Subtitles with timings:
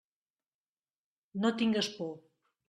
[1.45, 2.11] No tingues por.